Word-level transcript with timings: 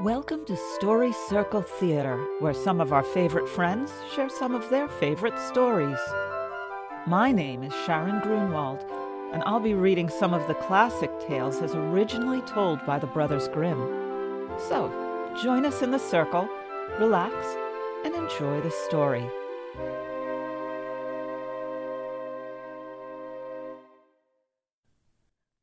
Welcome 0.00 0.44
to 0.44 0.58
Story 0.74 1.10
Circle 1.26 1.62
Theater, 1.62 2.22
where 2.40 2.52
some 2.52 2.82
of 2.82 2.92
our 2.92 3.02
favorite 3.02 3.48
friends 3.48 3.90
share 4.14 4.28
some 4.28 4.54
of 4.54 4.68
their 4.68 4.88
favorite 4.88 5.38
stories. 5.38 5.98
My 7.06 7.32
name 7.32 7.62
is 7.62 7.72
Sharon 7.86 8.20
Grunwald, 8.20 8.84
and 9.32 9.42
I'll 9.46 9.58
be 9.58 9.72
reading 9.72 10.10
some 10.10 10.34
of 10.34 10.46
the 10.48 10.54
classic 10.54 11.10
tales 11.26 11.62
as 11.62 11.74
originally 11.74 12.42
told 12.42 12.84
by 12.84 12.98
the 12.98 13.06
Brothers 13.06 13.48
Grimm. 13.48 13.78
So, 14.68 14.92
join 15.42 15.64
us 15.64 15.80
in 15.80 15.92
the 15.92 15.98
circle, 15.98 16.46
relax, 16.98 17.34
and 18.04 18.14
enjoy 18.14 18.60
the 18.60 18.70
story. 18.70 19.26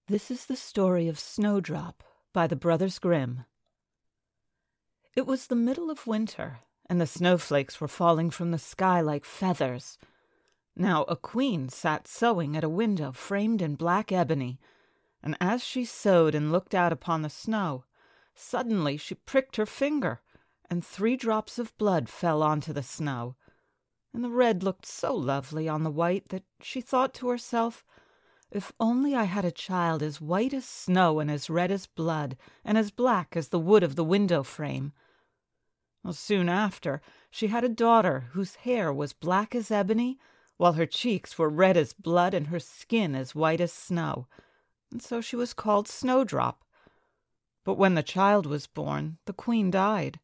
This 0.07 0.31
is 0.31 0.47
the 0.47 0.55
story 0.55 1.07
of 1.07 1.19
Snowdrop 1.19 2.03
by 2.33 2.47
the 2.47 2.55
Brothers 2.55 2.97
Grimm. 2.97 3.45
It 5.15 5.27
was 5.27 5.45
the 5.45 5.55
middle 5.55 5.91
of 5.91 6.07
winter, 6.07 6.61
and 6.87 6.99
the 6.99 7.05
snowflakes 7.05 7.79
were 7.79 7.87
falling 7.87 8.31
from 8.31 8.49
the 8.49 8.57
sky 8.57 8.99
like 8.99 9.25
feathers. 9.25 9.99
Now 10.75 11.03
a 11.03 11.15
queen 11.15 11.69
sat 11.69 12.07
sewing 12.07 12.57
at 12.57 12.63
a 12.63 12.69
window 12.69 13.11
framed 13.11 13.61
in 13.61 13.75
black 13.75 14.11
ebony, 14.11 14.59
and 15.21 15.37
as 15.39 15.63
she 15.63 15.85
sewed 15.85 16.33
and 16.33 16.51
looked 16.51 16.73
out 16.73 16.91
upon 16.91 17.21
the 17.21 17.29
snow, 17.29 17.85
suddenly 18.33 18.97
she 18.97 19.13
pricked 19.13 19.57
her 19.57 19.67
finger, 19.67 20.21
and 20.67 20.83
three 20.83 21.15
drops 21.15 21.59
of 21.59 21.77
blood 21.77 22.09
fell 22.09 22.41
onto 22.41 22.73
the 22.73 22.81
snow. 22.81 23.35
And 24.15 24.23
the 24.23 24.31
red 24.31 24.63
looked 24.63 24.87
so 24.87 25.13
lovely 25.13 25.69
on 25.69 25.83
the 25.83 25.91
white 25.91 26.29
that 26.29 26.43
she 26.59 26.81
thought 26.81 27.13
to 27.15 27.29
herself, 27.29 27.85
If 28.49 28.73
only 28.79 29.13
I 29.13 29.25
had 29.25 29.45
a 29.45 29.51
child 29.51 30.01
as 30.01 30.19
white 30.19 30.55
as 30.55 30.65
snow 30.65 31.19
and 31.19 31.29
as 31.29 31.51
red 31.51 31.69
as 31.69 31.85
blood 31.85 32.35
and 32.65 32.79
as 32.79 32.89
black 32.89 33.37
as 33.37 33.49
the 33.49 33.59
wood 33.59 33.83
of 33.83 33.95
the 33.95 34.03
window 34.03 34.41
frame, 34.41 34.91
soon 36.11 36.49
after, 36.49 37.01
she 37.31 37.47
had 37.47 37.63
a 37.63 37.69
daughter 37.69 38.25
whose 38.31 38.55
hair 38.55 38.91
was 38.91 39.13
black 39.13 39.55
as 39.55 39.71
ebony, 39.71 40.19
while 40.57 40.73
her 40.73 40.85
cheeks 40.85 41.37
were 41.37 41.49
red 41.49 41.77
as 41.77 41.93
blood 41.93 42.33
and 42.33 42.47
her 42.47 42.59
skin 42.59 43.15
as 43.15 43.33
white 43.33 43.61
as 43.61 43.71
snow, 43.71 44.27
and 44.91 45.01
so 45.01 45.21
she 45.21 45.35
was 45.35 45.53
called 45.53 45.87
Snowdrop. 45.87 46.63
But 47.63 47.75
when 47.75 47.95
the 47.95 48.03
child 48.03 48.45
was 48.45 48.67
born, 48.67 49.17
the 49.25 49.33
queen 49.33 49.71
died. 49.71 50.19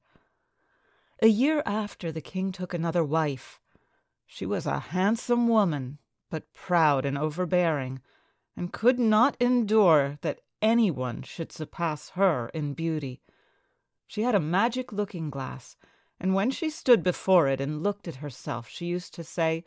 A 1.21 1.27
year 1.27 1.63
after, 1.65 2.11
the 2.11 2.21
king 2.21 2.51
took 2.51 2.73
another 2.73 3.03
wife. 3.03 3.59
She 4.25 4.45
was 4.45 4.65
a 4.65 4.79
handsome 4.79 5.47
woman, 5.47 5.97
but 6.29 6.53
proud 6.53 7.05
and 7.05 7.17
overbearing, 7.17 8.01
and 8.55 8.73
could 8.73 8.99
not 8.99 9.35
endure 9.39 10.19
that 10.21 10.41
anyone 10.61 11.23
should 11.23 11.51
surpass 11.51 12.09
her 12.09 12.49
in 12.53 12.73
beauty. 12.73 13.21
She 14.09 14.23
had 14.23 14.33
a 14.33 14.39
magic 14.39 14.91
looking 14.91 15.29
glass, 15.29 15.77
and 16.19 16.33
when 16.33 16.49
she 16.49 16.71
stood 16.71 17.03
before 17.03 17.47
it 17.47 17.61
and 17.61 17.83
looked 17.83 18.07
at 18.07 18.15
herself, 18.15 18.67
she 18.67 18.87
used 18.87 19.13
to 19.13 19.23
say, 19.23 19.63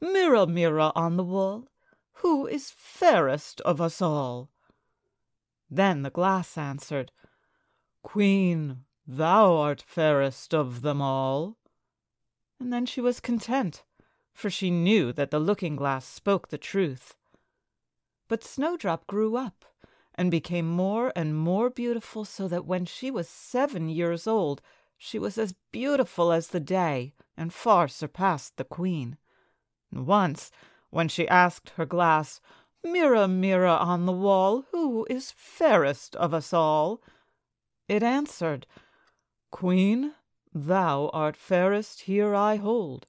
Mirror, 0.00 0.48
mirror 0.48 0.90
on 0.96 1.16
the 1.16 1.22
wall, 1.22 1.68
who 2.14 2.48
is 2.48 2.72
fairest 2.72 3.60
of 3.60 3.80
us 3.80 4.02
all? 4.02 4.50
Then 5.70 6.02
the 6.02 6.10
glass 6.10 6.58
answered, 6.58 7.12
Queen, 8.02 8.84
thou 9.06 9.54
art 9.54 9.80
fairest 9.86 10.52
of 10.52 10.82
them 10.82 11.00
all. 11.00 11.56
And 12.58 12.72
then 12.72 12.84
she 12.84 13.00
was 13.00 13.20
content, 13.20 13.84
for 14.32 14.50
she 14.50 14.72
knew 14.72 15.12
that 15.12 15.30
the 15.30 15.38
looking 15.38 15.76
glass 15.76 16.04
spoke 16.04 16.48
the 16.48 16.58
truth. 16.58 17.14
But 18.26 18.42
Snowdrop 18.42 19.06
grew 19.06 19.36
up 19.36 19.64
and 20.18 20.32
became 20.32 20.68
more 20.68 21.12
and 21.14 21.36
more 21.36 21.70
beautiful, 21.70 22.24
so 22.24 22.48
that 22.48 22.66
when 22.66 22.84
she 22.84 23.08
was 23.08 23.28
seven 23.28 23.88
years 23.88 24.26
old, 24.26 24.60
she 24.98 25.16
was 25.16 25.38
as 25.38 25.54
beautiful 25.70 26.32
as 26.32 26.48
the 26.48 26.58
day, 26.58 27.14
and 27.36 27.54
far 27.54 27.86
surpassed 27.86 28.56
the 28.56 28.64
queen. 28.64 29.16
Once, 29.92 30.50
when 30.90 31.06
she 31.06 31.28
asked 31.28 31.70
her 31.76 31.86
glass, 31.86 32.40
Mirror, 32.82 33.28
mirror 33.28 33.68
on 33.68 34.06
the 34.06 34.12
wall, 34.12 34.64
who 34.72 35.06
is 35.08 35.32
fairest 35.36 36.16
of 36.16 36.34
us 36.34 36.52
all? 36.52 37.00
It 37.86 38.02
answered, 38.02 38.66
Queen, 39.52 40.14
thou 40.52 41.10
art 41.12 41.36
fairest 41.36 42.02
here 42.02 42.34
I 42.34 42.56
hold, 42.56 43.06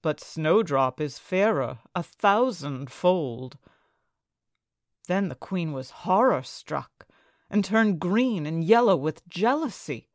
but 0.00 0.20
Snowdrop 0.20 1.02
is 1.02 1.18
fairer 1.18 1.80
a 1.94 2.02
thousandfold. 2.02 3.58
Then 5.06 5.28
the 5.28 5.34
queen 5.34 5.72
was 5.72 5.90
horror 5.90 6.42
struck, 6.42 7.06
and 7.48 7.64
turned 7.64 8.00
green 8.00 8.46
and 8.46 8.64
yellow 8.64 8.96
with 8.96 9.26
jealousy. 9.28 10.08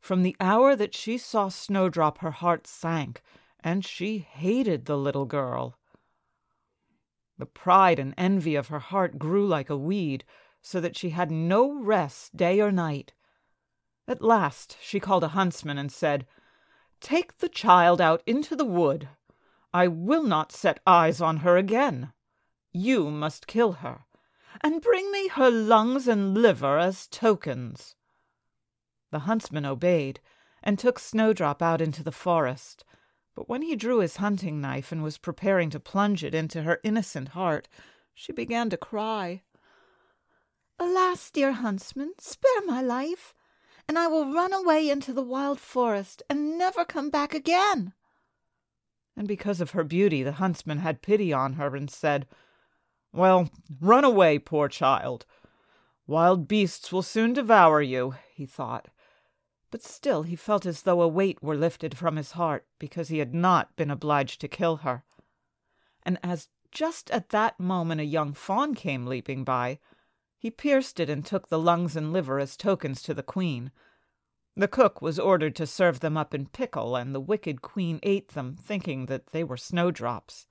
From 0.00 0.22
the 0.22 0.36
hour 0.40 0.74
that 0.74 0.94
she 0.94 1.18
saw 1.18 1.48
Snowdrop 1.48 2.18
her 2.18 2.30
heart 2.30 2.66
sank, 2.66 3.22
and 3.60 3.84
she 3.84 4.18
hated 4.18 4.86
the 4.86 4.96
little 4.96 5.26
girl. 5.26 5.76
The 7.38 7.46
pride 7.46 7.98
and 7.98 8.14
envy 8.18 8.54
of 8.54 8.68
her 8.68 8.80
heart 8.80 9.18
grew 9.18 9.46
like 9.46 9.70
a 9.70 9.76
weed, 9.76 10.24
so 10.60 10.80
that 10.80 10.96
she 10.96 11.10
had 11.10 11.30
no 11.30 11.72
rest 11.72 12.36
day 12.36 12.60
or 12.60 12.72
night. 12.72 13.12
At 14.08 14.22
last 14.22 14.76
she 14.80 15.00
called 15.00 15.24
a 15.24 15.28
huntsman 15.28 15.78
and 15.78 15.92
said, 15.92 16.26
Take 17.00 17.38
the 17.38 17.48
child 17.48 18.00
out 18.00 18.22
into 18.26 18.56
the 18.56 18.64
wood. 18.64 19.08
I 19.72 19.88
will 19.88 20.24
not 20.24 20.52
set 20.52 20.80
eyes 20.86 21.20
on 21.20 21.38
her 21.38 21.56
again. 21.56 22.12
You 22.72 23.10
must 23.10 23.46
kill 23.46 23.72
her, 23.72 24.04
and 24.60 24.80
bring 24.80 25.10
me 25.10 25.28
her 25.28 25.50
lungs 25.50 26.06
and 26.06 26.34
liver 26.34 26.78
as 26.78 27.08
tokens. 27.08 27.96
The 29.10 29.20
huntsman 29.20 29.66
obeyed, 29.66 30.20
and 30.62 30.78
took 30.78 30.98
Snowdrop 30.98 31.62
out 31.62 31.80
into 31.80 32.04
the 32.04 32.12
forest. 32.12 32.84
But 33.34 33.48
when 33.48 33.62
he 33.62 33.74
drew 33.74 33.98
his 33.98 34.16
hunting 34.16 34.60
knife 34.60 34.92
and 34.92 35.02
was 35.02 35.18
preparing 35.18 35.70
to 35.70 35.80
plunge 35.80 36.22
it 36.22 36.34
into 36.34 36.62
her 36.62 36.78
innocent 36.84 37.28
heart, 37.28 37.68
she 38.14 38.32
began 38.32 38.70
to 38.70 38.76
cry. 38.76 39.42
Alas, 40.78 41.30
dear 41.30 41.52
huntsman, 41.52 42.12
spare 42.18 42.62
my 42.66 42.80
life, 42.80 43.34
and 43.88 43.98
I 43.98 44.06
will 44.06 44.32
run 44.32 44.52
away 44.52 44.88
into 44.88 45.12
the 45.12 45.22
wild 45.22 45.58
forest 45.58 46.22
and 46.30 46.56
never 46.56 46.84
come 46.84 47.10
back 47.10 47.34
again. 47.34 47.94
And 49.16 49.26
because 49.26 49.60
of 49.60 49.72
her 49.72 49.84
beauty, 49.84 50.22
the 50.22 50.32
huntsman 50.32 50.78
had 50.78 51.02
pity 51.02 51.32
on 51.32 51.54
her 51.54 51.74
and 51.74 51.90
said, 51.90 52.26
well, 53.12 53.50
run 53.80 54.04
away, 54.04 54.38
poor 54.38 54.68
child. 54.68 55.26
Wild 56.06 56.48
beasts 56.48 56.92
will 56.92 57.02
soon 57.02 57.32
devour 57.32 57.80
you, 57.80 58.14
he 58.34 58.46
thought. 58.46 58.88
But 59.70 59.82
still 59.82 60.24
he 60.24 60.36
felt 60.36 60.66
as 60.66 60.82
though 60.82 61.00
a 61.00 61.08
weight 61.08 61.42
were 61.42 61.56
lifted 61.56 61.96
from 61.96 62.16
his 62.16 62.32
heart 62.32 62.66
because 62.78 63.08
he 63.08 63.18
had 63.18 63.34
not 63.34 63.76
been 63.76 63.90
obliged 63.90 64.40
to 64.40 64.48
kill 64.48 64.78
her. 64.78 65.04
And 66.02 66.18
as 66.22 66.48
just 66.72 67.10
at 67.10 67.28
that 67.30 67.60
moment 67.60 68.00
a 68.00 68.04
young 68.04 68.32
fawn 68.32 68.74
came 68.74 69.06
leaping 69.06 69.44
by, 69.44 69.78
he 70.38 70.50
pierced 70.50 70.98
it 70.98 71.10
and 71.10 71.24
took 71.24 71.48
the 71.48 71.58
lungs 71.58 71.96
and 71.96 72.12
liver 72.12 72.40
as 72.40 72.56
tokens 72.56 73.02
to 73.02 73.14
the 73.14 73.22
queen. 73.22 73.70
The 74.56 74.68
cook 74.68 75.00
was 75.00 75.18
ordered 75.18 75.54
to 75.56 75.66
serve 75.66 76.00
them 76.00 76.16
up 76.16 76.34
in 76.34 76.46
pickle, 76.46 76.96
and 76.96 77.14
the 77.14 77.20
wicked 77.20 77.62
queen 77.62 78.00
ate 78.02 78.30
them, 78.30 78.56
thinking 78.56 79.06
that 79.06 79.28
they 79.28 79.44
were 79.44 79.56
snowdrops. 79.56 80.46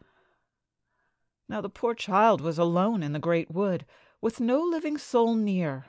Now 1.50 1.62
the 1.62 1.70
poor 1.70 1.96
child 1.96 2.42
was 2.42 2.60
alone 2.60 3.02
in 3.02 3.12
the 3.12 3.18
great 3.18 3.50
wood, 3.50 3.88
with 4.22 4.40
no 4.40 4.62
living 4.62 5.00
soul 5.00 5.34
near, 5.34 5.88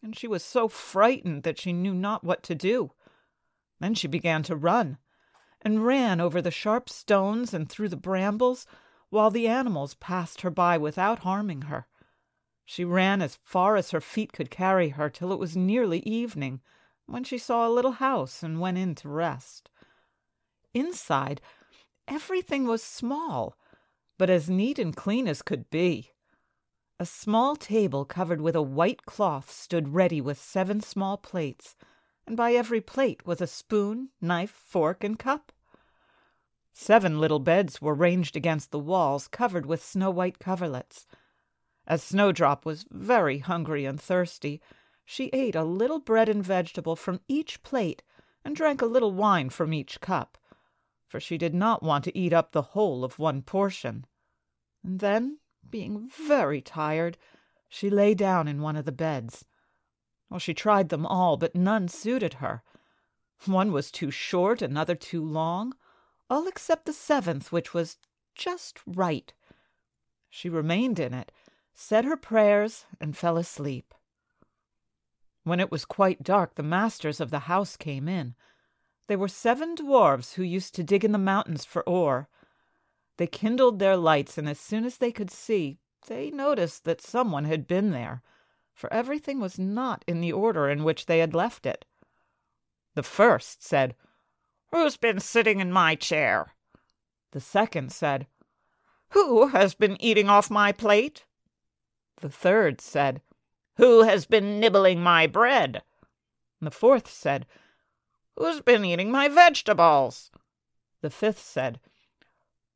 and 0.00 0.16
she 0.16 0.28
was 0.28 0.44
so 0.44 0.68
frightened 0.68 1.42
that 1.42 1.58
she 1.58 1.72
knew 1.72 1.92
not 1.92 2.22
what 2.22 2.44
to 2.44 2.54
do. 2.54 2.92
Then 3.80 3.94
she 3.94 4.06
began 4.06 4.44
to 4.44 4.54
run, 4.54 4.98
and 5.60 5.84
ran 5.84 6.20
over 6.20 6.40
the 6.40 6.52
sharp 6.52 6.88
stones 6.88 7.52
and 7.52 7.68
through 7.68 7.88
the 7.88 7.96
brambles, 7.96 8.64
while 9.10 9.30
the 9.30 9.48
animals 9.48 9.94
passed 9.94 10.42
her 10.42 10.50
by 10.50 10.78
without 10.78 11.18
harming 11.20 11.62
her. 11.62 11.88
She 12.64 12.84
ran 12.84 13.20
as 13.20 13.40
far 13.42 13.74
as 13.74 13.90
her 13.90 14.00
feet 14.00 14.32
could 14.32 14.52
carry 14.52 14.90
her 14.90 15.10
till 15.10 15.32
it 15.32 15.38
was 15.38 15.56
nearly 15.56 15.98
evening, 16.00 16.60
when 17.06 17.24
she 17.24 17.38
saw 17.38 17.66
a 17.66 17.74
little 17.74 17.92
house 17.92 18.44
and 18.44 18.60
went 18.60 18.78
in 18.78 18.94
to 18.94 19.08
rest. 19.08 19.68
Inside, 20.72 21.40
everything 22.06 22.68
was 22.68 22.84
small 22.84 23.56
but 24.22 24.30
as 24.30 24.48
neat 24.48 24.78
and 24.78 24.94
clean 24.94 25.26
as 25.26 25.42
could 25.42 25.68
be. 25.68 26.12
A 27.00 27.04
small 27.04 27.56
table 27.56 28.04
covered 28.04 28.40
with 28.40 28.54
a 28.54 28.62
white 28.62 29.04
cloth 29.04 29.50
stood 29.50 29.94
ready 29.94 30.20
with 30.20 30.38
seven 30.38 30.80
small 30.80 31.16
plates, 31.16 31.74
and 32.24 32.36
by 32.36 32.52
every 32.52 32.80
plate 32.80 33.26
was 33.26 33.40
a 33.40 33.48
spoon, 33.48 34.10
knife, 34.20 34.52
fork, 34.52 35.02
and 35.02 35.18
cup. 35.18 35.50
Seven 36.72 37.18
little 37.18 37.40
beds 37.40 37.82
were 37.82 37.96
ranged 37.96 38.36
against 38.36 38.70
the 38.70 38.78
walls, 38.78 39.26
covered 39.26 39.66
with 39.66 39.82
snow 39.82 40.08
white 40.12 40.38
coverlets. 40.38 41.04
As 41.84 42.00
Snowdrop 42.00 42.64
was 42.64 42.86
very 42.92 43.38
hungry 43.38 43.84
and 43.84 44.00
thirsty, 44.00 44.60
she 45.04 45.30
ate 45.32 45.56
a 45.56 45.64
little 45.64 45.98
bread 45.98 46.28
and 46.28 46.44
vegetable 46.44 46.94
from 46.94 47.18
each 47.26 47.60
plate 47.64 48.04
and 48.44 48.54
drank 48.54 48.82
a 48.82 48.86
little 48.86 49.10
wine 49.10 49.50
from 49.50 49.74
each 49.74 50.00
cup, 50.00 50.38
for 51.08 51.18
she 51.18 51.36
did 51.36 51.54
not 51.54 51.82
want 51.82 52.04
to 52.04 52.16
eat 52.16 52.32
up 52.32 52.52
the 52.52 52.62
whole 52.62 53.02
of 53.02 53.18
one 53.18 53.42
portion 53.42 54.06
and 54.84 55.00
then, 55.00 55.38
being 55.70 56.08
very 56.26 56.60
tired, 56.60 57.16
she 57.68 57.88
lay 57.88 58.14
down 58.14 58.48
in 58.48 58.60
one 58.60 58.76
of 58.76 58.84
the 58.84 58.92
beds. 58.92 59.44
Well, 60.28 60.40
she 60.40 60.54
tried 60.54 60.88
them 60.88 61.06
all, 61.06 61.36
but 61.36 61.54
none 61.54 61.88
suited 61.88 62.34
her. 62.34 62.62
One 63.46 63.72
was 63.72 63.90
too 63.90 64.10
short, 64.10 64.62
another 64.62 64.94
too 64.94 65.24
long, 65.24 65.74
all 66.30 66.46
except 66.46 66.86
the 66.86 66.92
seventh, 66.92 67.52
which 67.52 67.74
was 67.74 67.98
just 68.34 68.80
right. 68.86 69.32
She 70.30 70.48
remained 70.48 70.98
in 70.98 71.12
it, 71.12 71.32
said 71.74 72.04
her 72.04 72.16
prayers, 72.16 72.86
and 73.00 73.16
fell 73.16 73.36
asleep. 73.36 73.94
When 75.44 75.60
it 75.60 75.70
was 75.70 75.84
quite 75.84 76.22
dark, 76.22 76.54
the 76.54 76.62
masters 76.62 77.20
of 77.20 77.30
the 77.30 77.40
house 77.40 77.76
came 77.76 78.08
in. 78.08 78.34
They 79.08 79.16
were 79.16 79.28
seven 79.28 79.74
dwarfs 79.74 80.34
who 80.34 80.42
used 80.42 80.74
to 80.76 80.84
dig 80.84 81.04
in 81.04 81.12
the 81.12 81.18
mountains 81.18 81.64
for 81.64 81.82
ore. 81.88 82.28
They 83.16 83.26
kindled 83.26 83.78
their 83.78 83.96
lights, 83.96 84.38
and 84.38 84.48
as 84.48 84.58
soon 84.58 84.84
as 84.84 84.98
they 84.98 85.12
could 85.12 85.30
see, 85.30 85.78
they 86.06 86.30
noticed 86.30 86.84
that 86.84 87.00
someone 87.00 87.44
had 87.44 87.66
been 87.66 87.90
there, 87.90 88.22
for 88.74 88.92
everything 88.92 89.38
was 89.38 89.58
not 89.58 90.04
in 90.06 90.20
the 90.20 90.32
order 90.32 90.68
in 90.68 90.84
which 90.84 91.06
they 91.06 91.18
had 91.18 91.34
left 91.34 91.66
it. 91.66 91.84
The 92.94 93.02
first 93.02 93.62
said, 93.62 93.94
Who's 94.70 94.96
been 94.96 95.20
sitting 95.20 95.60
in 95.60 95.70
my 95.70 95.94
chair? 95.94 96.54
The 97.32 97.40
second 97.40 97.92
said, 97.92 98.26
Who 99.10 99.48
has 99.48 99.74
been 99.74 100.00
eating 100.00 100.28
off 100.28 100.50
my 100.50 100.72
plate? 100.72 101.24
The 102.20 102.30
third 102.30 102.80
said, 102.80 103.20
Who 103.76 104.02
has 104.02 104.26
been 104.26 104.58
nibbling 104.60 105.02
my 105.02 105.26
bread? 105.26 105.82
The 106.60 106.70
fourth 106.70 107.10
said, 107.10 107.46
Who's 108.36 108.60
been 108.60 108.84
eating 108.84 109.10
my 109.10 109.28
vegetables? 109.28 110.30
The 111.00 111.10
fifth 111.10 111.40
said, 111.40 111.80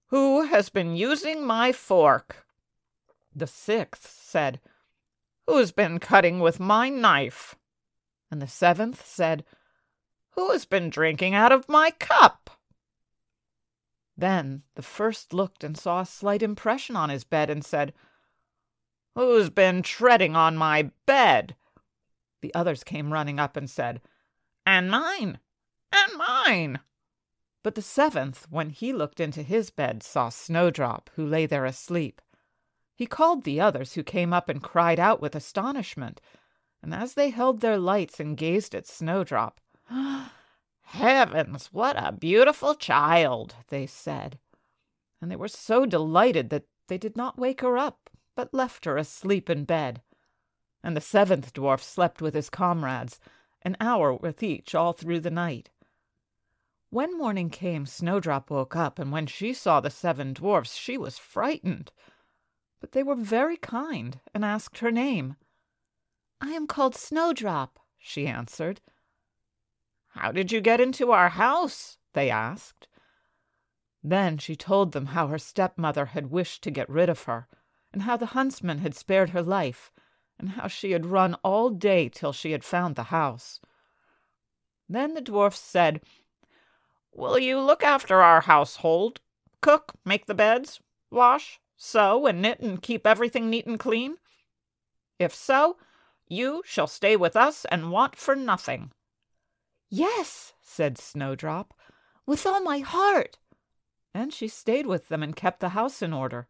Who 0.08 0.44
has 0.44 0.68
been 0.68 0.96
using 0.96 1.44
my 1.44 1.72
fork? 1.72 2.46
The 3.34 3.46
sixth 3.46 4.20
said, 4.22 4.60
Who's 5.46 5.72
been 5.72 5.98
cutting 5.98 6.40
with 6.40 6.60
my 6.60 6.88
knife? 6.88 7.54
And 8.30 8.42
the 8.42 8.48
seventh 8.48 9.06
said, 9.06 9.44
who 10.36 10.50
has 10.52 10.66
been 10.66 10.90
drinking 10.90 11.34
out 11.34 11.50
of 11.50 11.68
my 11.68 11.90
cup? 11.92 12.50
Then 14.16 14.62
the 14.74 14.82
first 14.82 15.32
looked 15.32 15.64
and 15.64 15.76
saw 15.76 16.00
a 16.00 16.06
slight 16.06 16.42
impression 16.42 16.94
on 16.94 17.08
his 17.08 17.24
bed 17.24 17.48
and 17.48 17.64
said, 17.64 17.94
Who's 19.14 19.48
been 19.48 19.82
treading 19.82 20.36
on 20.36 20.56
my 20.56 20.90
bed? 21.06 21.56
The 22.42 22.54
others 22.54 22.84
came 22.84 23.12
running 23.12 23.40
up 23.40 23.56
and 23.56 23.68
said, 23.68 24.02
And 24.66 24.90
mine, 24.90 25.38
and 25.90 26.12
mine. 26.18 26.80
But 27.66 27.74
the 27.74 27.82
seventh, 27.82 28.46
when 28.48 28.70
he 28.70 28.92
looked 28.92 29.18
into 29.18 29.42
his 29.42 29.70
bed, 29.70 30.04
saw 30.04 30.28
Snowdrop, 30.28 31.10
who 31.16 31.26
lay 31.26 31.46
there 31.46 31.64
asleep. 31.64 32.22
He 32.94 33.06
called 33.06 33.42
the 33.42 33.60
others, 33.60 33.94
who 33.94 34.04
came 34.04 34.32
up 34.32 34.48
and 34.48 34.62
cried 34.62 35.00
out 35.00 35.20
with 35.20 35.34
astonishment, 35.34 36.20
and 36.80 36.94
as 36.94 37.14
they 37.14 37.30
held 37.30 37.60
their 37.60 37.76
lights 37.76 38.20
and 38.20 38.36
gazed 38.36 38.72
at 38.76 38.86
Snowdrop, 38.86 39.58
Heavens, 40.82 41.72
what 41.72 41.96
a 41.98 42.12
beautiful 42.12 42.76
child, 42.76 43.56
they 43.66 43.84
said. 43.84 44.38
And 45.20 45.28
they 45.28 45.34
were 45.34 45.48
so 45.48 45.86
delighted 45.86 46.50
that 46.50 46.68
they 46.86 46.98
did 46.98 47.16
not 47.16 47.36
wake 47.36 47.62
her 47.62 47.76
up, 47.76 48.08
but 48.36 48.54
left 48.54 48.84
her 48.84 48.96
asleep 48.96 49.50
in 49.50 49.64
bed. 49.64 50.02
And 50.84 50.96
the 50.96 51.00
seventh 51.00 51.52
dwarf 51.52 51.82
slept 51.82 52.22
with 52.22 52.34
his 52.34 52.48
comrades, 52.48 53.18
an 53.62 53.76
hour 53.80 54.14
with 54.14 54.44
each 54.44 54.72
all 54.72 54.92
through 54.92 55.18
the 55.18 55.32
night. 55.32 55.70
When 56.96 57.18
morning 57.18 57.50
came, 57.50 57.84
Snowdrop 57.84 58.48
woke 58.48 58.74
up, 58.74 58.98
and 58.98 59.12
when 59.12 59.26
she 59.26 59.52
saw 59.52 59.80
the 59.80 59.90
seven 59.90 60.32
dwarfs, 60.32 60.76
she 60.76 60.96
was 60.96 61.18
frightened. 61.18 61.92
But 62.80 62.92
they 62.92 63.02
were 63.02 63.14
very 63.14 63.58
kind, 63.58 64.18
and 64.32 64.42
asked 64.42 64.78
her 64.78 64.90
name. 64.90 65.36
I 66.40 66.52
am 66.52 66.66
called 66.66 66.94
Snowdrop, 66.94 67.78
she 67.98 68.26
answered. 68.26 68.80
How 70.12 70.32
did 70.32 70.50
you 70.50 70.62
get 70.62 70.80
into 70.80 71.12
our 71.12 71.28
house? 71.28 71.98
they 72.14 72.30
asked. 72.30 72.88
Then 74.02 74.38
she 74.38 74.56
told 74.56 74.92
them 74.92 75.08
how 75.08 75.26
her 75.26 75.38
stepmother 75.38 76.06
had 76.06 76.30
wished 76.30 76.62
to 76.62 76.70
get 76.70 76.88
rid 76.88 77.10
of 77.10 77.24
her, 77.24 77.46
and 77.92 78.04
how 78.04 78.16
the 78.16 78.32
huntsman 78.32 78.78
had 78.78 78.94
spared 78.94 79.28
her 79.28 79.42
life, 79.42 79.92
and 80.38 80.48
how 80.48 80.66
she 80.66 80.92
had 80.92 81.04
run 81.04 81.34
all 81.44 81.68
day 81.68 82.08
till 82.08 82.32
she 82.32 82.52
had 82.52 82.64
found 82.64 82.96
the 82.96 83.12
house. 83.12 83.60
Then 84.88 85.12
the 85.12 85.20
dwarfs 85.20 85.60
said, 85.60 86.00
Will 87.16 87.38
you 87.38 87.58
look 87.60 87.82
after 87.82 88.20
our 88.20 88.42
household? 88.42 89.20
Cook, 89.62 89.94
make 90.04 90.26
the 90.26 90.34
beds, 90.34 90.80
wash, 91.10 91.58
sew, 91.74 92.26
and 92.26 92.42
knit, 92.42 92.60
and 92.60 92.82
keep 92.82 93.06
everything 93.06 93.48
neat 93.48 93.64
and 93.64 93.78
clean? 93.78 94.16
If 95.18 95.34
so, 95.34 95.78
you 96.28 96.62
shall 96.66 96.86
stay 96.86 97.16
with 97.16 97.34
us 97.34 97.64
and 97.70 97.90
want 97.90 98.16
for 98.16 98.36
nothing. 98.36 98.92
Yes, 99.88 100.52
said 100.60 100.98
Snowdrop, 100.98 101.72
with 102.26 102.46
all 102.46 102.60
my 102.60 102.80
heart. 102.80 103.38
And 104.12 104.30
she 104.30 104.46
stayed 104.46 104.86
with 104.86 105.08
them 105.08 105.22
and 105.22 105.34
kept 105.34 105.60
the 105.60 105.70
house 105.70 106.02
in 106.02 106.12
order. 106.12 106.48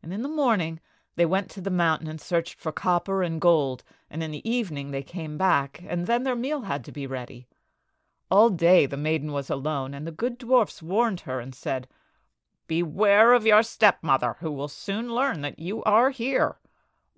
And 0.00 0.14
in 0.14 0.22
the 0.22 0.28
morning 0.28 0.78
they 1.16 1.26
went 1.26 1.50
to 1.50 1.60
the 1.60 1.70
mountain 1.70 2.06
and 2.06 2.20
searched 2.20 2.60
for 2.60 2.70
copper 2.70 3.24
and 3.24 3.40
gold, 3.40 3.82
and 4.08 4.22
in 4.22 4.30
the 4.30 4.48
evening 4.48 4.92
they 4.92 5.02
came 5.02 5.36
back, 5.36 5.82
and 5.88 6.06
then 6.06 6.22
their 6.22 6.36
meal 6.36 6.62
had 6.62 6.84
to 6.84 6.92
be 6.92 7.04
ready. 7.04 7.48
All 8.32 8.48
day 8.48 8.86
the 8.86 8.96
maiden 8.96 9.30
was 9.30 9.50
alone, 9.50 9.92
and 9.92 10.06
the 10.06 10.10
good 10.10 10.38
dwarfs 10.38 10.80
warned 10.82 11.20
her 11.28 11.38
and 11.38 11.54
said, 11.54 11.86
Beware 12.66 13.34
of 13.34 13.44
your 13.44 13.62
stepmother, 13.62 14.36
who 14.40 14.50
will 14.50 14.68
soon 14.68 15.14
learn 15.14 15.42
that 15.42 15.58
you 15.58 15.82
are 15.82 16.08
here. 16.08 16.56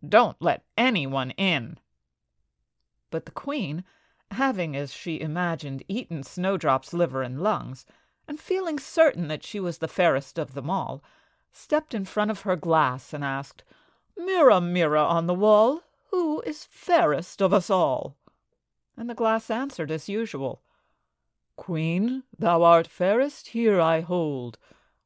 Don't 0.04 0.36
let 0.42 0.64
anyone 0.76 1.30
in. 1.36 1.78
But 3.12 3.26
the 3.26 3.30
queen 3.30 3.84
having, 4.32 4.74
as 4.74 4.92
she 4.92 5.20
imagined, 5.20 5.84
eaten 5.86 6.24
Snowdrop's 6.24 6.92
liver 6.92 7.22
and 7.22 7.40
lungs, 7.40 7.86
and 8.26 8.40
feeling 8.40 8.80
certain 8.80 9.28
that 9.28 9.44
she 9.44 9.60
was 9.60 9.78
the 9.78 9.86
fairest 9.86 10.36
of 10.36 10.54
them 10.54 10.68
all, 10.68 11.00
stepped 11.52 11.94
in 11.94 12.04
front 12.04 12.32
of 12.32 12.40
her 12.40 12.56
glass 12.56 13.12
and 13.12 13.22
asked, 13.22 13.62
Mirror, 14.16 14.62
mirror 14.62 14.98
on 14.98 15.28
the 15.28 15.32
wall, 15.32 15.84
who 16.10 16.40
is 16.40 16.64
fairest 16.64 17.40
of 17.40 17.54
us 17.54 17.70
all? 17.70 18.16
And 18.96 19.08
the 19.08 19.14
glass 19.14 19.48
answered 19.48 19.92
as 19.92 20.08
usual, 20.08 20.60
Queen, 21.56 22.24
thou 22.38 22.62
art 22.62 22.86
fairest 22.86 23.48
here 23.48 23.80
I 23.80 24.00
hold, 24.00 24.58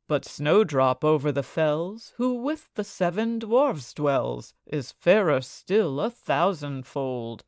but 0.06 0.24
Snowdrop 0.24 1.04
over 1.04 1.30
the 1.30 1.42
fells, 1.42 2.14
who 2.16 2.34
with 2.34 2.72
the 2.74 2.84
seven 2.84 3.38
dwarfs 3.38 3.92
dwells, 3.92 4.54
is 4.66 4.92
fairer 4.92 5.42
still 5.42 6.00
a 6.00 6.10
thousandfold. 6.10 7.44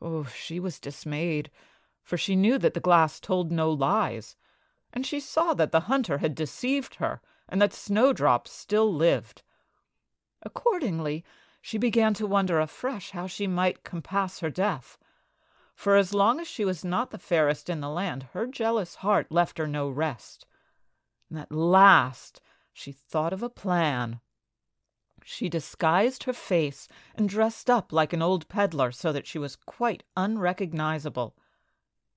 Oh, 0.00 0.24
she 0.24 0.60
was 0.60 0.78
dismayed, 0.78 1.50
for 2.04 2.16
she 2.16 2.36
knew 2.36 2.58
that 2.58 2.74
the 2.74 2.80
glass 2.80 3.18
told 3.18 3.50
no 3.50 3.70
lies, 3.70 4.36
and 4.92 5.04
she 5.04 5.18
saw 5.18 5.52
that 5.54 5.72
the 5.72 5.80
hunter 5.80 6.18
had 6.18 6.34
deceived 6.34 6.96
her, 6.96 7.20
and 7.48 7.60
that 7.60 7.74
Snowdrop 7.74 8.46
still 8.46 8.92
lived. 8.92 9.42
Accordingly, 10.42 11.24
she 11.60 11.78
began 11.78 12.14
to 12.14 12.26
wonder 12.26 12.60
afresh 12.60 13.10
how 13.10 13.26
she 13.26 13.48
might 13.48 13.82
compass 13.82 14.38
her 14.38 14.50
death. 14.50 14.96
For 15.76 15.96
as 15.96 16.14
long 16.14 16.40
as 16.40 16.48
she 16.48 16.64
was 16.64 16.84
not 16.84 17.10
the 17.10 17.18
fairest 17.18 17.68
in 17.68 17.80
the 17.80 17.90
land, 17.90 18.28
her 18.32 18.46
jealous 18.46 18.96
heart 18.96 19.30
left 19.30 19.58
her 19.58 19.68
no 19.68 19.90
rest. 19.90 20.46
And 21.28 21.38
at 21.38 21.52
last 21.52 22.40
she 22.72 22.92
thought 22.92 23.34
of 23.34 23.42
a 23.42 23.50
plan. 23.50 24.20
She 25.22 25.50
disguised 25.50 26.24
her 26.24 26.32
face 26.32 26.88
and 27.14 27.28
dressed 27.28 27.68
up 27.68 27.92
like 27.92 28.14
an 28.14 28.22
old 28.22 28.48
peddler 28.48 28.90
so 28.90 29.12
that 29.12 29.26
she 29.26 29.38
was 29.38 29.54
quite 29.54 30.02
unrecognizable. 30.16 31.36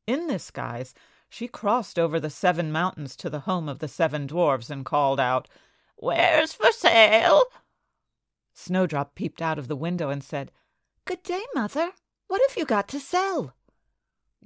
In 0.08 0.28
this 0.28 0.52
guise, 0.52 0.94
she 1.28 1.48
crossed 1.48 2.00
over 2.00 2.20
the 2.20 2.30
seven 2.30 2.72
mountains 2.72 3.16
to 3.18 3.30
the 3.30 3.42
home 3.42 3.68
of 3.68 3.80
the 3.80 3.88
seven 3.88 4.26
dwarfs 4.26 4.70
and 4.70 4.86
called 4.86 5.20
out, 5.20 5.50
Wares 5.98 6.54
for 6.54 6.72
sale? 6.72 7.44
Snowdrop 8.54 9.16
peeped 9.16 9.42
out 9.42 9.60
of 9.60 9.68
the 9.68 9.76
window 9.76 10.10
and 10.10 10.24
said, 10.24 10.52
Good 11.04 11.24
day, 11.24 11.44
mother. 11.54 11.92
What 12.30 12.42
have 12.48 12.58
you 12.58 12.64
got 12.64 12.88
to 12.88 13.00
sell? 13.00 13.54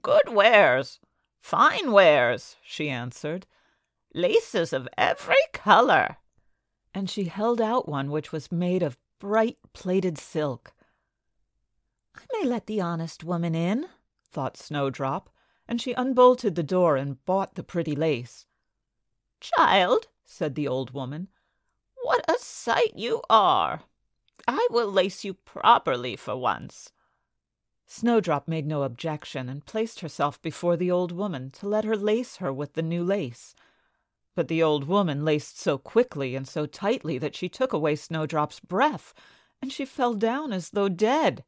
Good 0.02 0.30
wares, 0.30 1.00
fine 1.40 1.92
wares, 1.92 2.56
she 2.64 2.90
answered. 2.90 3.46
Laces 4.16 4.74
of 4.74 4.88
every 4.98 5.44
color 5.54 6.18
and 6.94 7.10
she 7.10 7.26
held 7.26 7.60
out 7.60 7.90
one 7.90 8.12
which 8.12 8.32
was 8.32 8.52
made 8.52 8.84
of 8.84 8.98
bright 9.20 9.58
plaited 9.74 10.18
silk. 10.18 10.74
I 12.16 12.22
may 12.34 12.48
let 12.48 12.68
the 12.68 12.82
honest 12.82 13.24
woman 13.24 13.56
in, 13.56 13.88
thought 14.32 14.58
Snowdrop, 14.58 15.30
and 15.68 15.82
she 15.82 15.94
unbolted 15.94 16.56
the 16.56 16.64
door 16.64 16.96
and 16.96 17.24
bought 17.26 17.56
the 17.56 17.64
pretty 17.64 17.96
lace. 17.96 18.46
Child, 19.40 20.08
said 20.26 20.56
the 20.56 20.68
old 20.68 20.92
woman, 20.92 21.30
what 22.04 22.24
a 22.30 22.38
sight 22.38 22.94
you 22.96 23.22
are! 23.30 23.82
I 24.48 24.68
will 24.70 24.92
lace 24.92 25.24
you 25.24 25.34
properly 25.34 26.16
for 26.16 26.36
once. 26.36 26.92
Snowdrop 27.96 28.48
made 28.48 28.66
no 28.66 28.82
objection 28.82 29.48
and 29.48 29.68
placed 29.68 30.00
herself 30.00 30.42
before 30.42 30.76
the 30.76 30.90
old 30.90 31.12
woman 31.12 31.52
to 31.52 31.68
let 31.68 31.86
her 31.86 31.96
lace 31.96 32.38
her 32.38 32.52
with 32.52 32.74
the 32.74 32.82
new 32.82 33.04
lace. 33.04 33.54
But 34.34 34.48
the 34.48 34.64
old 34.64 34.86
woman 34.86 35.24
laced 35.24 35.60
so 35.60 35.78
quickly 35.78 36.36
and 36.36 36.48
so 36.48 36.66
tightly 36.66 37.20
that 37.20 37.36
she 37.36 37.48
took 37.48 37.72
away 37.72 37.96
Snowdrop's 37.96 38.60
breath, 38.60 39.14
and 39.62 39.72
she 39.72 39.86
fell 39.86 40.16
down 40.16 40.52
as 40.52 40.72
though 40.72 40.90
dead. 40.90 41.44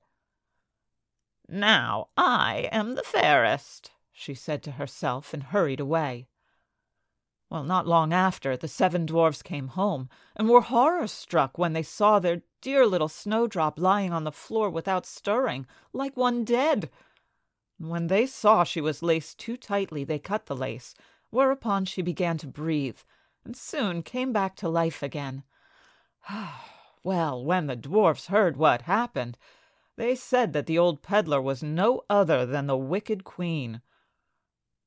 Now 1.49 2.09
I 2.15 2.69
am 2.71 2.93
the 2.93 3.01
fairest, 3.01 3.89
she 4.11 4.35
said 4.35 4.61
to 4.63 4.73
herself, 4.73 5.33
and 5.33 5.41
hurried 5.41 5.79
away. 5.79 6.27
Well, 7.49 7.63
not 7.63 7.87
long 7.87 8.13
after, 8.13 8.55
the 8.55 8.67
seven 8.67 9.07
dwarfs 9.07 9.41
came 9.41 9.69
home, 9.69 10.09
and 10.35 10.47
were 10.47 10.61
horror 10.61 11.07
struck 11.07 11.57
when 11.57 11.73
they 11.73 11.81
saw 11.81 12.19
their 12.19 12.43
dear 12.65 12.87
little 12.87 13.07
Snowdrop 13.07 13.77
lying 13.77 14.11
on 14.11 14.23
the 14.23 14.31
floor 14.31 14.71
without 14.71 15.05
stirring, 15.05 15.67
like 15.93 16.17
one 16.17 16.43
dead. 16.43 16.89
When 17.77 18.07
they 18.07 18.25
saw 18.25 18.63
she 18.63 18.81
was 18.81 19.03
laced 19.03 19.37
too 19.37 19.55
tightly, 19.55 20.03
they 20.03 20.17
cut 20.17 20.47
the 20.47 20.55
lace, 20.55 20.95
whereupon 21.29 21.85
she 21.85 22.01
began 22.01 22.39
to 22.39 22.47
breathe, 22.47 22.97
and 23.43 23.55
soon 23.55 24.01
came 24.01 24.33
back 24.33 24.55
to 24.55 24.67
life 24.67 25.03
again. 25.03 25.43
well, 27.03 27.45
when 27.45 27.67
the 27.67 27.75
dwarfs 27.75 28.27
heard 28.27 28.57
what 28.57 28.81
happened, 28.81 29.37
they 29.95 30.15
said 30.15 30.51
that 30.53 30.65
the 30.65 30.79
old 30.79 31.03
peddler 31.03 31.39
was 31.39 31.61
no 31.61 32.01
other 32.09 32.47
than 32.47 32.65
the 32.65 32.75
wicked 32.75 33.23
queen. 33.23 33.79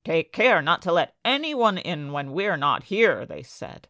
Take 0.04 0.32
care 0.32 0.60
not 0.62 0.82
to 0.82 0.92
let 0.92 1.14
anyone 1.24 1.78
in 1.78 2.10
when 2.10 2.32
we're 2.32 2.56
not 2.56 2.82
here, 2.82 3.24
they 3.24 3.44
said. 3.44 3.86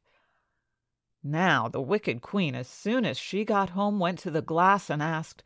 Now 1.30 1.68
the 1.68 1.82
wicked 1.82 2.22
queen, 2.22 2.54
as 2.54 2.68
soon 2.68 3.04
as 3.04 3.18
she 3.18 3.44
got 3.44 3.70
home, 3.70 3.98
went 3.98 4.18
to 4.20 4.30
the 4.30 4.40
glass 4.40 4.88
and 4.88 5.02
asked, 5.02 5.42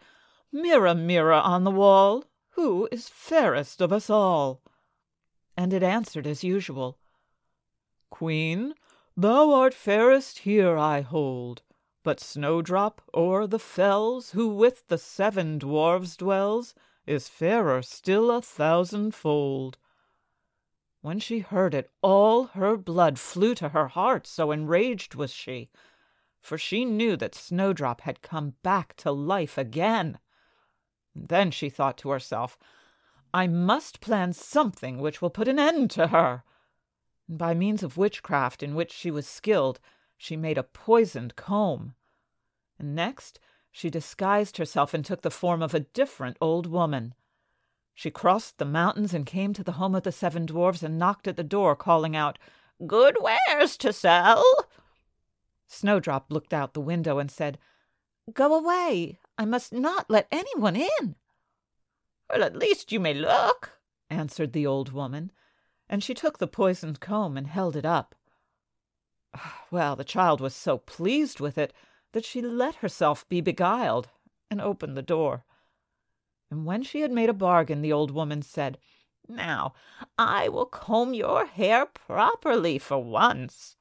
Mirror, 0.52 0.94
mirror 0.94 1.32
on 1.32 1.64
the 1.64 1.72
wall, 1.72 2.24
who 2.50 2.88
is 2.92 3.08
fairest 3.08 3.80
of 3.80 3.92
us 3.92 4.08
all? 4.08 4.62
And 5.56 5.72
it 5.72 5.82
answered 5.82 6.24
as 6.24 6.44
usual, 6.44 6.98
Queen, 8.10 8.74
thou 9.16 9.52
art 9.52 9.74
fairest 9.74 10.38
here, 10.46 10.78
I 10.78 11.00
hold. 11.00 11.62
But 12.04 12.20
Snowdrop 12.20 13.02
o'er 13.12 13.48
the 13.48 13.58
fells, 13.58 14.30
Who 14.30 14.50
with 14.50 14.86
the 14.86 14.98
seven 14.98 15.58
dwarfs 15.58 16.16
dwells, 16.16 16.76
Is 17.08 17.28
fairer 17.28 17.82
still 17.82 18.30
a 18.30 18.40
thousandfold. 18.40 19.78
When 21.02 21.18
she 21.18 21.40
heard 21.40 21.74
it, 21.74 21.90
all 22.00 22.44
her 22.44 22.76
blood 22.76 23.18
flew 23.18 23.56
to 23.56 23.70
her 23.70 23.88
heart, 23.88 24.24
so 24.26 24.52
enraged 24.52 25.16
was 25.16 25.32
she, 25.32 25.68
for 26.40 26.56
she 26.56 26.84
knew 26.84 27.16
that 27.16 27.34
Snowdrop 27.34 28.02
had 28.02 28.22
come 28.22 28.54
back 28.62 28.94
to 28.98 29.10
life 29.10 29.58
again. 29.58 30.20
Then 31.14 31.50
she 31.50 31.68
thought 31.68 31.98
to 31.98 32.10
herself, 32.10 32.56
I 33.34 33.48
must 33.48 34.00
plan 34.00 34.32
something 34.32 34.98
which 34.98 35.20
will 35.20 35.30
put 35.30 35.48
an 35.48 35.58
end 35.58 35.90
to 35.92 36.08
her. 36.08 36.44
And 37.28 37.36
by 37.36 37.52
means 37.52 37.82
of 37.82 37.96
witchcraft 37.96 38.62
in 38.62 38.76
which 38.76 38.92
she 38.92 39.10
was 39.10 39.26
skilled, 39.26 39.80
she 40.16 40.36
made 40.36 40.58
a 40.58 40.62
poisoned 40.62 41.34
comb. 41.34 41.94
And 42.78 42.94
next 42.94 43.40
she 43.72 43.90
disguised 43.90 44.56
herself 44.56 44.94
and 44.94 45.04
took 45.04 45.22
the 45.22 45.30
form 45.30 45.62
of 45.62 45.74
a 45.74 45.80
different 45.80 46.36
old 46.40 46.66
woman. 46.66 47.14
She 47.94 48.10
crossed 48.10 48.58
the 48.58 48.64
mountains 48.64 49.12
and 49.12 49.26
came 49.26 49.52
to 49.52 49.62
the 49.62 49.72
home 49.72 49.94
of 49.94 50.02
the 50.02 50.12
seven 50.12 50.46
dwarfs 50.46 50.82
and 50.82 50.98
knocked 50.98 51.28
at 51.28 51.36
the 51.36 51.44
door, 51.44 51.76
calling 51.76 52.16
out, 52.16 52.38
Good 52.86 53.16
wares 53.20 53.76
to 53.78 53.92
sell. 53.92 54.44
Snowdrop 55.66 56.32
looked 56.32 56.52
out 56.52 56.74
the 56.74 56.80
window 56.80 57.18
and 57.18 57.30
said, 57.30 57.58
Go 58.32 58.54
away. 58.54 59.18
I 59.38 59.44
must 59.44 59.72
not 59.72 60.10
let 60.10 60.28
anyone 60.30 60.76
in. 60.76 61.16
Well, 62.30 62.42
at 62.42 62.56
least 62.56 62.92
you 62.92 63.00
may 63.00 63.14
look, 63.14 63.78
answered 64.08 64.52
the 64.52 64.66
old 64.66 64.92
woman, 64.92 65.30
and 65.88 66.02
she 66.02 66.14
took 66.14 66.38
the 66.38 66.46
poisoned 66.46 67.00
comb 67.00 67.36
and 67.36 67.46
held 67.46 67.76
it 67.76 67.84
up. 67.84 68.14
Well, 69.70 69.96
the 69.96 70.04
child 70.04 70.40
was 70.40 70.54
so 70.54 70.76
pleased 70.76 71.40
with 71.40 71.56
it 71.56 71.72
that 72.12 72.26
she 72.26 72.42
let 72.42 72.76
herself 72.76 73.26
be 73.28 73.40
beguiled 73.40 74.08
and 74.50 74.60
opened 74.60 74.96
the 74.96 75.02
door. 75.02 75.44
And 76.52 76.66
when 76.66 76.82
she 76.82 77.00
had 77.00 77.10
made 77.10 77.30
a 77.30 77.32
bargain, 77.32 77.80
the 77.80 77.94
old 77.94 78.10
woman 78.10 78.42
said, 78.42 78.76
Now 79.26 79.72
I 80.18 80.50
will 80.50 80.66
comb 80.66 81.14
your 81.14 81.46
hair 81.46 81.86
properly 81.86 82.78
for 82.78 83.02
once. 83.02 83.76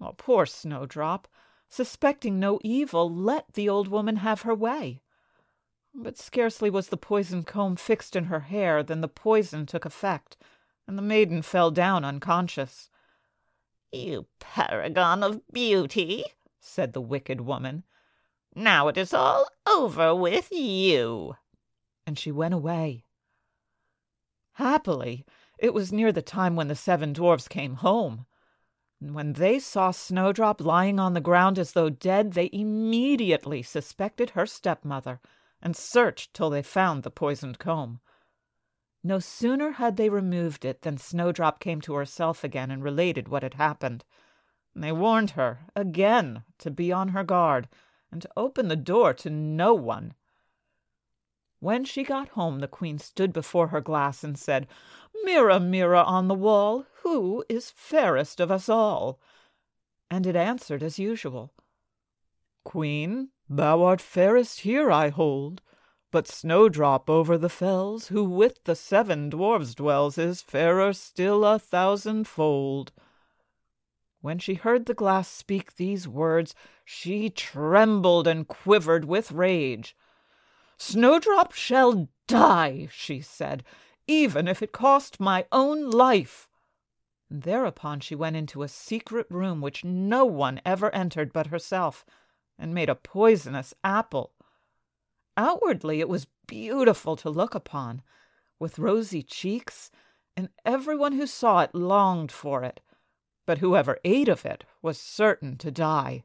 Oh, 0.00 0.12
poor 0.18 0.46
Snowdrop, 0.46 1.28
suspecting 1.68 2.40
no 2.40 2.58
evil, 2.64 3.08
let 3.08 3.52
the 3.52 3.68
old 3.68 3.86
woman 3.86 4.16
have 4.16 4.42
her 4.42 4.52
way. 4.52 5.00
But 5.94 6.18
scarcely 6.18 6.70
was 6.70 6.88
the 6.88 6.96
poisoned 6.96 7.46
comb 7.46 7.76
fixed 7.76 8.16
in 8.16 8.24
her 8.24 8.40
hair 8.40 8.82
than 8.82 9.00
the 9.00 9.06
poison 9.06 9.64
took 9.64 9.84
effect, 9.84 10.36
and 10.88 10.98
the 10.98 11.02
maiden 11.02 11.40
fell 11.40 11.70
down 11.70 12.04
unconscious. 12.04 12.90
You 13.92 14.26
paragon 14.40 15.22
of 15.22 15.40
beauty, 15.52 16.24
said 16.58 16.94
the 16.94 17.00
wicked 17.00 17.42
woman. 17.42 17.84
Now 18.56 18.88
it 18.88 18.98
is 18.98 19.14
all 19.14 19.46
over 19.68 20.16
with 20.16 20.50
you. 20.50 21.36
And 22.06 22.18
she 22.18 22.30
went 22.30 22.54
away. 22.54 23.04
Happily, 24.54 25.26
it 25.58 25.74
was 25.74 25.92
near 25.92 26.12
the 26.12 26.22
time 26.22 26.56
when 26.56 26.68
the 26.68 26.74
seven 26.76 27.12
dwarfs 27.12 27.48
came 27.48 27.74
home. 27.74 28.26
And 29.00 29.14
when 29.14 29.34
they 29.34 29.58
saw 29.58 29.90
Snowdrop 29.90 30.60
lying 30.60 30.98
on 30.98 31.12
the 31.12 31.20
ground 31.20 31.58
as 31.58 31.72
though 31.72 31.90
dead, 31.90 32.32
they 32.32 32.48
immediately 32.52 33.62
suspected 33.62 34.30
her 34.30 34.46
stepmother 34.46 35.20
and 35.60 35.76
searched 35.76 36.32
till 36.32 36.48
they 36.48 36.62
found 36.62 37.02
the 37.02 37.10
poisoned 37.10 37.58
comb. 37.58 38.00
No 39.02 39.18
sooner 39.18 39.72
had 39.72 39.96
they 39.96 40.08
removed 40.08 40.64
it 40.64 40.82
than 40.82 40.96
Snowdrop 40.96 41.60
came 41.60 41.80
to 41.82 41.94
herself 41.94 42.42
again 42.42 42.70
and 42.70 42.82
related 42.82 43.28
what 43.28 43.42
had 43.42 43.54
happened. 43.54 44.04
And 44.74 44.82
they 44.82 44.92
warned 44.92 45.30
her 45.30 45.66
again 45.76 46.44
to 46.58 46.70
be 46.70 46.92
on 46.92 47.08
her 47.08 47.24
guard 47.24 47.68
and 48.10 48.22
to 48.22 48.30
open 48.36 48.68
the 48.68 48.76
door 48.76 49.12
to 49.14 49.30
no 49.30 49.74
one. 49.74 50.14
When 51.60 51.84
she 51.84 52.02
got 52.02 52.28
home, 52.30 52.60
the 52.60 52.68
queen 52.68 52.98
stood 52.98 53.32
before 53.32 53.68
her 53.68 53.80
glass 53.80 54.22
and 54.22 54.38
said, 54.38 54.66
Mirror, 55.24 55.60
mirror 55.60 55.96
on 55.96 56.28
the 56.28 56.34
wall, 56.34 56.86
who 57.02 57.44
is 57.48 57.70
fairest 57.70 58.40
of 58.40 58.50
us 58.50 58.68
all? 58.68 59.18
And 60.10 60.26
it 60.26 60.36
answered 60.36 60.82
as 60.82 60.98
usual, 60.98 61.52
Queen, 62.64 63.30
thou 63.48 63.82
art 63.82 64.00
fairest 64.00 64.60
here, 64.60 64.90
I 64.90 65.08
hold. 65.08 65.62
But 66.10 66.28
Snowdrop 66.28 67.10
over 67.10 67.36
the 67.36 67.48
fells, 67.48 68.08
Who 68.08 68.24
with 68.24 68.64
the 68.64 68.76
seven 68.76 69.30
dwarfs 69.30 69.74
dwells, 69.74 70.18
Is 70.18 70.42
fairer 70.42 70.92
still 70.92 71.44
a 71.44 71.58
thousandfold. 71.58 72.92
When 74.20 74.38
she 74.38 74.54
heard 74.54 74.86
the 74.86 74.94
glass 74.94 75.28
speak 75.28 75.76
these 75.76 76.06
words, 76.06 76.54
she 76.84 77.30
trembled 77.30 78.26
and 78.26 78.46
quivered 78.46 79.04
with 79.04 79.32
rage. 79.32 79.96
Snowdrop 80.78 81.52
shall 81.52 82.08
die, 82.26 82.88
she 82.92 83.20
said, 83.20 83.64
even 84.06 84.46
if 84.46 84.62
it 84.62 84.72
cost 84.72 85.18
my 85.18 85.46
own 85.50 85.90
life. 85.90 86.48
And 87.30 87.42
thereupon 87.42 88.00
she 88.00 88.14
went 88.14 88.36
into 88.36 88.62
a 88.62 88.68
secret 88.68 89.26
room 89.30 89.60
which 89.60 89.84
no 89.84 90.24
one 90.24 90.60
ever 90.64 90.94
entered 90.94 91.32
but 91.32 91.48
herself, 91.48 92.04
and 92.58 92.74
made 92.74 92.88
a 92.88 92.94
poisonous 92.94 93.74
apple. 93.82 94.32
Outwardly 95.36 96.00
it 96.00 96.08
was 96.08 96.28
beautiful 96.46 97.16
to 97.16 97.30
look 97.30 97.54
upon, 97.54 98.02
with 98.58 98.78
rosy 98.78 99.22
cheeks, 99.22 99.90
and 100.36 100.48
everyone 100.64 101.12
who 101.12 101.26
saw 101.26 101.60
it 101.60 101.74
longed 101.74 102.30
for 102.30 102.62
it, 102.62 102.80
but 103.44 103.58
whoever 103.58 103.98
ate 104.04 104.28
of 104.28 104.44
it 104.44 104.64
was 104.82 105.00
certain 105.00 105.56
to 105.58 105.70
die. 105.70 106.24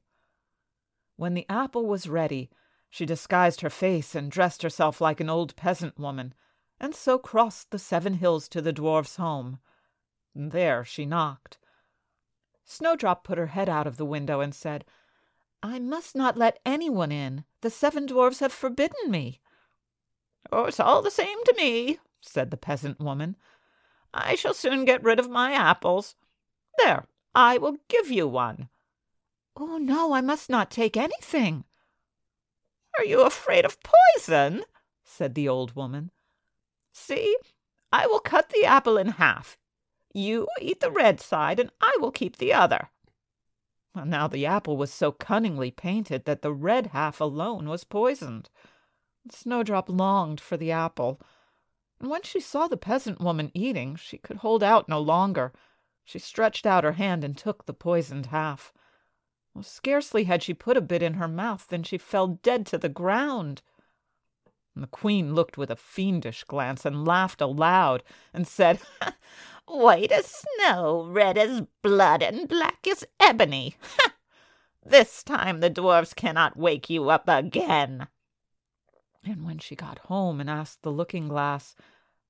When 1.15 1.33
the 1.33 1.45
apple 1.49 1.85
was 1.85 2.09
ready, 2.09 2.49
she 2.91 3.05
disguised 3.05 3.61
her 3.61 3.69
face 3.69 4.13
and 4.13 4.29
dressed 4.29 4.61
herself 4.61 4.99
like 4.99 5.21
an 5.21 5.29
old 5.29 5.55
peasant 5.55 5.97
woman, 5.97 6.33
and 6.77 6.93
so 6.93 7.17
crossed 7.17 7.71
the 7.71 7.79
seven 7.79 8.15
hills 8.15 8.49
to 8.49 8.61
the 8.61 8.73
dwarf's 8.73 9.15
home. 9.15 9.59
There 10.35 10.83
she 10.83 11.05
knocked. 11.05 11.57
Snowdrop 12.65 13.23
put 13.23 13.37
her 13.37 13.47
head 13.47 13.69
out 13.69 13.87
of 13.87 13.95
the 13.95 14.05
window 14.05 14.41
and 14.41 14.53
said, 14.53 14.83
I 15.63 15.79
must 15.79 16.15
not 16.15 16.37
let 16.37 16.59
anyone 16.65 17.13
in. 17.13 17.45
The 17.61 17.69
seven 17.69 18.05
dwarfs 18.05 18.39
have 18.39 18.51
forbidden 18.51 19.09
me. 19.09 19.39
Oh, 20.51 20.65
it's 20.65 20.79
all 20.79 21.01
the 21.01 21.11
same 21.11 21.43
to 21.45 21.53
me, 21.55 21.97
said 22.19 22.51
the 22.51 22.57
peasant 22.57 22.99
woman. 22.99 23.37
I 24.13 24.35
shall 24.35 24.53
soon 24.53 24.83
get 24.83 25.03
rid 25.03 25.17
of 25.17 25.29
my 25.29 25.53
apples. 25.53 26.15
There, 26.77 27.05
I 27.33 27.57
will 27.57 27.77
give 27.87 28.11
you 28.11 28.27
one. 28.27 28.67
Oh, 29.55 29.77
no, 29.77 30.13
I 30.13 30.19
must 30.19 30.49
not 30.49 30.69
take 30.69 30.97
anything. 30.97 31.63
Are 32.97 33.05
you 33.05 33.21
afraid 33.21 33.65
of 33.65 33.77
poison? 33.81 34.63
said 35.03 35.35
the 35.35 35.47
old 35.47 35.75
woman. 35.75 36.11
See, 36.93 37.37
I 37.91 38.07
will 38.07 38.19
cut 38.19 38.49
the 38.49 38.65
apple 38.65 38.97
in 38.97 39.07
half. 39.07 39.57
You 40.13 40.47
eat 40.59 40.79
the 40.81 40.91
red 40.91 41.19
side, 41.19 41.59
and 41.59 41.71
I 41.81 41.95
will 41.99 42.11
keep 42.11 42.37
the 42.37 42.53
other. 42.53 42.89
Now 43.93 44.27
the 44.27 44.45
apple 44.45 44.77
was 44.77 44.91
so 44.93 45.11
cunningly 45.11 45.71
painted 45.71 46.25
that 46.25 46.41
the 46.41 46.53
red 46.53 46.87
half 46.87 47.19
alone 47.19 47.67
was 47.67 47.83
poisoned. 47.83 48.49
Snowdrop 49.29 49.89
longed 49.89 50.39
for 50.39 50.57
the 50.57 50.71
apple, 50.71 51.21
and 51.99 52.09
when 52.09 52.23
she 52.23 52.39
saw 52.39 52.67
the 52.67 52.77
peasant 52.77 53.19
woman 53.19 53.51
eating, 53.53 53.95
she 53.95 54.17
could 54.17 54.37
hold 54.37 54.63
out 54.63 54.89
no 54.89 54.99
longer. 54.99 55.53
She 56.03 56.19
stretched 56.19 56.65
out 56.65 56.83
her 56.83 56.93
hand 56.93 57.23
and 57.23 57.37
took 57.37 57.65
the 57.65 57.73
poisoned 57.73 58.27
half. 58.27 58.73
Well, 59.53 59.63
scarcely 59.63 60.23
had 60.23 60.43
she 60.43 60.53
put 60.53 60.77
a 60.77 60.81
bit 60.81 61.03
in 61.03 61.15
her 61.15 61.27
mouth 61.27 61.67
than 61.67 61.83
she 61.83 61.97
fell 61.97 62.27
dead 62.27 62.65
to 62.67 62.77
the 62.77 62.89
ground. 62.89 63.61
And 64.73 64.83
the 64.83 64.87
queen 64.87 65.35
looked 65.35 65.57
with 65.57 65.69
a 65.69 65.75
fiendish 65.75 66.45
glance 66.45 66.85
and 66.85 67.05
laughed 67.05 67.41
aloud 67.41 68.03
and 68.33 68.47
said, 68.47 68.79
White 69.67 70.11
as 70.11 70.25
snow, 70.57 71.05
red 71.09 71.37
as 71.37 71.63
blood, 71.81 72.23
and 72.23 72.47
black 72.47 72.87
as 72.87 73.03
ebony. 73.19 73.75
this 74.85 75.23
time 75.23 75.59
the 75.59 75.69
dwarfs 75.69 76.13
cannot 76.13 76.57
wake 76.57 76.89
you 76.89 77.09
up 77.09 77.27
again. 77.27 78.07
And 79.23 79.45
when 79.45 79.59
she 79.59 79.75
got 79.75 79.99
home 79.99 80.39
and 80.39 80.49
asked 80.49 80.81
the 80.81 80.91
looking 80.91 81.27
glass, 81.27 81.75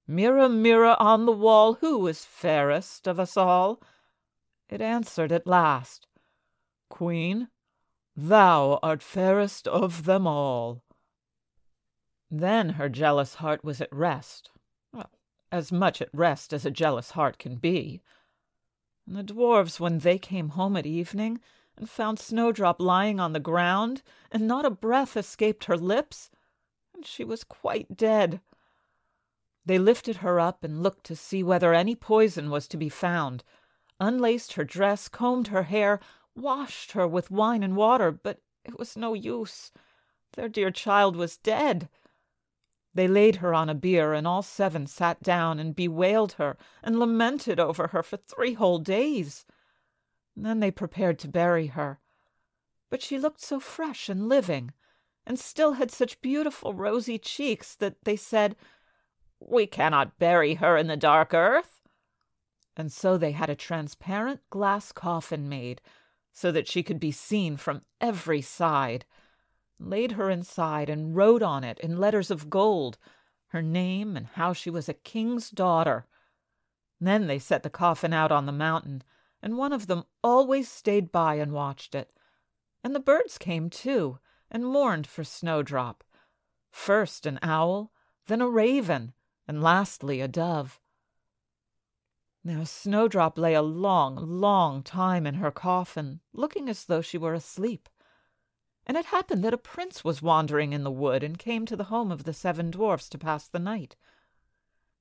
Mirror, 0.07 0.49
mirror 0.49 0.95
on 0.99 1.25
the 1.25 1.31
wall, 1.31 1.75
who 1.75 2.05
is 2.07 2.25
fairest 2.25 3.07
of 3.07 3.19
us 3.19 3.37
all? 3.37 3.81
It 4.67 4.81
answered 4.81 5.31
at 5.31 5.47
last, 5.47 6.07
Queen, 6.91 7.47
thou 8.15 8.77
art 8.83 9.01
fairest 9.01 9.67
of 9.67 10.03
them 10.03 10.27
all. 10.27 10.83
Then 12.29 12.69
her 12.71 12.89
jealous 12.89 13.35
heart 13.35 13.63
was 13.63 13.81
at 13.81 13.91
rest, 13.91 14.51
well, 14.93 15.09
as 15.51 15.71
much 15.71 16.01
at 16.01 16.13
rest 16.13 16.53
as 16.53 16.65
a 16.65 16.69
jealous 16.69 17.11
heart 17.11 17.39
can 17.39 17.55
be. 17.55 18.01
And 19.07 19.15
the 19.15 19.23
dwarfs, 19.23 19.79
when 19.79 19.99
they 19.99 20.19
came 20.19 20.49
home 20.49 20.77
at 20.77 20.85
evening, 20.85 21.39
and 21.75 21.89
found 21.89 22.19
Snowdrop 22.19 22.79
lying 22.79 23.19
on 23.19 23.33
the 23.33 23.39
ground, 23.39 24.03
and 24.31 24.47
not 24.47 24.65
a 24.65 24.69
breath 24.69 25.17
escaped 25.17 25.65
her 25.65 25.77
lips, 25.77 26.29
and 26.93 27.05
she 27.05 27.23
was 27.23 27.43
quite 27.43 27.97
dead. 27.97 28.41
They 29.65 29.79
lifted 29.79 30.17
her 30.17 30.39
up 30.39 30.63
and 30.63 30.83
looked 30.83 31.05
to 31.05 31.15
see 31.15 31.41
whether 31.41 31.73
any 31.73 31.95
poison 31.95 32.49
was 32.49 32.67
to 32.67 32.77
be 32.77 32.89
found, 32.89 33.43
unlaced 33.99 34.53
her 34.53 34.63
dress, 34.63 35.07
combed 35.07 35.47
her 35.47 35.63
hair, 35.63 35.99
washed 36.35 36.93
her 36.93 37.07
with 37.07 37.31
wine 37.31 37.63
and 37.63 37.75
water, 37.75 38.11
but 38.11 38.41
it 38.63 38.77
was 38.77 38.95
no 38.95 39.13
use. 39.13 39.71
Their 40.33 40.49
dear 40.49 40.71
child 40.71 41.15
was 41.15 41.37
dead. 41.37 41.89
They 42.93 43.07
laid 43.07 43.37
her 43.37 43.53
on 43.53 43.69
a 43.69 43.75
bier, 43.75 44.13
and 44.13 44.27
all 44.27 44.41
seven 44.41 44.85
sat 44.87 45.23
down 45.23 45.59
and 45.59 45.75
bewailed 45.75 46.33
her 46.33 46.57
and 46.83 46.99
lamented 46.99 47.59
over 47.59 47.87
her 47.87 48.03
for 48.03 48.17
three 48.17 48.53
whole 48.53 48.79
days. 48.79 49.45
And 50.35 50.45
then 50.45 50.59
they 50.59 50.71
prepared 50.71 51.19
to 51.19 51.27
bury 51.27 51.67
her. 51.67 51.99
But 52.89 53.01
she 53.01 53.17
looked 53.17 53.41
so 53.41 53.59
fresh 53.59 54.09
and 54.09 54.27
living, 54.27 54.73
and 55.25 55.39
still 55.39 55.73
had 55.73 55.91
such 55.91 56.21
beautiful 56.21 56.73
rosy 56.73 57.17
cheeks 57.17 57.75
that 57.75 58.03
they 58.03 58.17
said, 58.17 58.55
We 59.39 59.67
cannot 59.67 60.19
bury 60.19 60.55
her 60.55 60.75
in 60.75 60.87
the 60.87 60.97
dark 60.97 61.33
earth. 61.33 61.81
And 62.75 62.91
so 62.91 63.17
they 63.17 63.31
had 63.31 63.49
a 63.49 63.55
transparent 63.55 64.41
glass 64.49 64.91
coffin 64.91 65.47
made, 65.47 65.81
so 66.33 66.51
that 66.51 66.67
she 66.67 66.83
could 66.83 66.99
be 66.99 67.11
seen 67.11 67.57
from 67.57 67.83
every 67.99 68.41
side, 68.41 69.05
laid 69.79 70.13
her 70.13 70.29
inside, 70.29 70.89
and 70.89 71.15
wrote 71.15 71.41
on 71.41 71.63
it 71.63 71.79
in 71.79 71.99
letters 71.99 72.31
of 72.31 72.49
gold 72.49 72.97
her 73.51 73.61
name 73.61 74.15
and 74.15 74.27
how 74.27 74.53
she 74.53 74.69
was 74.69 74.87
a 74.87 74.93
king's 74.93 75.49
daughter. 75.49 76.05
Then 77.01 77.27
they 77.27 77.39
set 77.39 77.63
the 77.63 77.69
coffin 77.69 78.13
out 78.13 78.31
on 78.31 78.45
the 78.45 78.51
mountain, 78.53 79.03
and 79.41 79.57
one 79.57 79.73
of 79.73 79.87
them 79.87 80.05
always 80.23 80.69
stayed 80.69 81.11
by 81.11 81.35
and 81.35 81.51
watched 81.51 81.93
it. 81.93 82.11
And 82.83 82.95
the 82.95 82.99
birds 82.99 83.37
came 83.37 83.69
too, 83.69 84.19
and 84.49 84.65
mourned 84.65 85.05
for 85.05 85.23
Snowdrop. 85.23 86.03
First 86.71 87.25
an 87.25 87.39
owl, 87.41 87.91
then 88.27 88.41
a 88.41 88.49
raven, 88.49 89.13
and 89.47 89.61
lastly 89.61 90.21
a 90.21 90.27
dove. 90.27 90.79
Now 92.43 92.63
Snowdrop 92.63 93.37
lay 93.37 93.53
a 93.53 93.61
long, 93.61 94.15
long 94.15 94.81
time 94.81 95.27
in 95.27 95.35
her 95.35 95.51
coffin, 95.51 96.21
looking 96.33 96.69
as 96.69 96.85
though 96.85 97.01
she 97.01 97.17
were 97.17 97.35
asleep. 97.35 97.87
And 98.87 98.97
it 98.97 99.05
happened 99.05 99.43
that 99.43 99.53
a 99.53 99.59
prince 99.59 100.03
was 100.03 100.23
wandering 100.23 100.73
in 100.73 100.83
the 100.83 100.91
wood 100.91 101.23
and 101.23 101.37
came 101.37 101.67
to 101.67 101.75
the 101.75 101.85
home 101.85 102.11
of 102.11 102.23
the 102.23 102.33
seven 102.33 102.71
dwarfs 102.71 103.09
to 103.09 103.19
pass 103.19 103.47
the 103.47 103.59
night. 103.59 103.95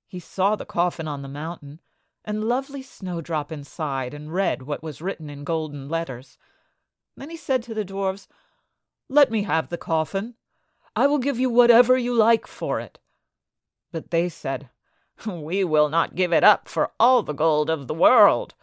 He 0.07 0.21
saw 0.21 0.55
the 0.55 0.67
coffin 0.67 1.09
on 1.09 1.23
the 1.23 1.29
mountain, 1.29 1.81
and 2.27 2.45
lovely 2.45 2.83
Snowdrop 2.83 3.51
inside, 3.51 4.13
and 4.13 4.35
read 4.35 4.63
what 4.63 4.83
was 4.83 5.01
written 5.01 5.31
in 5.31 5.45
golden 5.45 5.89
letters. 5.89 6.37
Then 7.17 7.31
he 7.31 7.37
said 7.37 7.63
to 7.63 7.75
the 7.75 7.85
dwarfs, 7.85 8.29
Let 9.09 9.31
me 9.31 9.45
have 9.45 9.71
the 9.71 9.79
coffin. 9.79 10.35
I 10.95 11.07
will 11.07 11.19
give 11.19 11.39
you 11.39 11.49
whatever 11.49 11.97
you 11.97 12.13
like 12.13 12.47
for 12.47 12.81
it. 12.81 12.99
But 13.93 14.11
they 14.11 14.29
said, 14.29 14.69
We 15.27 15.65
will 15.65 15.89
not 15.89 16.15
give 16.15 16.33
it 16.33 16.45
up 16.45 16.69
for 16.69 16.93
all 16.99 17.23
the 17.23 17.33
gold 17.33 17.69
of 17.71 17.87
the 17.87 17.95
world. 17.95 18.55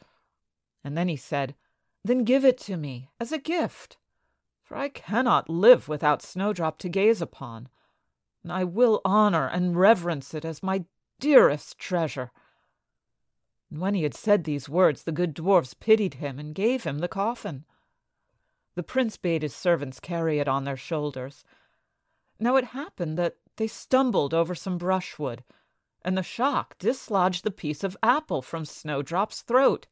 And 0.84 0.98
then 0.98 1.08
he 1.08 1.16
said, 1.16 1.56
Then 2.04 2.24
give 2.24 2.46
it 2.46 2.58
to 2.60 2.78
me 2.78 3.10
as 3.20 3.32
a 3.32 3.38
gift, 3.38 3.98
for 4.64 4.78
I 4.78 4.90
cannot 4.90 5.50
live 5.50 5.88
without 5.88 6.22
Snowdrop 6.22 6.78
to 6.80 6.90
gaze 6.90 7.22
upon, 7.22 7.70
and 8.44 8.52
I 8.52 8.64
will 8.64 9.02
honor 9.04 9.48
and 9.48 9.78
reverence 9.78 10.34
it 10.34 10.46
as 10.46 10.64
my 10.64 10.86
dearest 11.20 11.78
treasure. 11.78 12.32
And 13.70 13.82
when 13.82 13.94
he 13.94 14.04
had 14.04 14.14
said 14.14 14.44
these 14.44 14.70
words, 14.70 15.04
the 15.04 15.12
good 15.12 15.34
dwarfs 15.34 15.74
pitied 15.74 16.16
him 16.16 16.40
and 16.40 16.56
gave 16.56 16.84
him 16.84 17.00
the 17.00 17.08
coffin. 17.08 17.66
The 18.76 18.84
prince 18.84 19.18
bade 19.18 19.42
his 19.42 19.56
servants 19.56 20.00
carry 20.00 20.40
it 20.40 20.48
on 20.48 20.64
their 20.64 20.78
shoulders. 20.78 21.44
Now 22.40 22.56
it 22.56 22.66
happened 22.66 23.18
that 23.18 23.38
they 23.58 23.68
stumbled 23.68 24.34
over 24.34 24.54
some 24.56 24.78
brushwood, 24.78 25.44
and 26.08 26.18
the 26.18 26.24
shock 26.24 26.78
dislodged 26.78 27.44
the 27.44 27.52
piece 27.52 27.84
of 27.84 27.98
apple 28.02 28.42
from 28.42 28.64
Snowdrop's 28.64 29.42
throat. 29.42 29.88